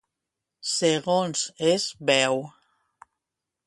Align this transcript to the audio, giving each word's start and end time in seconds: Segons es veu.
Segons 0.69 1.45
es 1.73 1.87
veu. 2.13 2.45